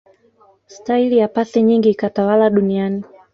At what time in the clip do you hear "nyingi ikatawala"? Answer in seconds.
1.63-2.49